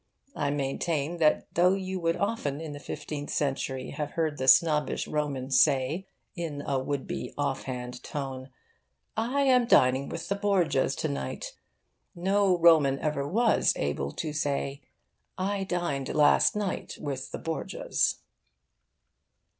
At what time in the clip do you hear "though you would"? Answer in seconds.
1.53-2.15